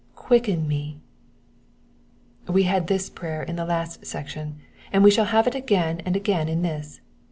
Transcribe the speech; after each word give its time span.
^^ 0.13 0.15
Quicken 0.15 0.67
me.''^ 0.67 2.51
We 2.51 2.63
had 2.63 2.87
this 2.87 3.07
prayer 3.07 3.43
in 3.43 3.55
the 3.55 3.65
last 3.65 4.03
section, 4.03 4.57
and 4.91 5.03
we 5.03 5.11
shall 5.11 5.25
have 5.25 5.45
it 5.45 5.53
again 5.53 6.01
and 6.03 6.15
again 6.15 6.49
in 6.49 6.63
this. 6.63 7.01